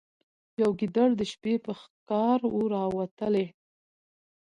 یو 0.61 0.69
ګیدړ 0.79 1.09
د 1.17 1.21
شپې 1.31 1.53
په 1.65 1.71
ښکار 1.81 2.39
وو 2.51 2.61
راوتلی 2.75 3.47